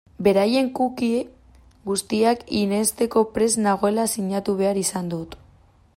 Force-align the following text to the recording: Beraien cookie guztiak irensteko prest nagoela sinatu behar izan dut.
Beraien 0.27 0.69
cookie 0.79 1.19
guztiak 1.91 2.41
irensteko 2.61 3.23
prest 3.37 3.61
nagoela 3.67 4.07
sinatu 4.15 4.57
behar 4.63 4.85
izan 4.87 5.13
dut. 5.17 5.39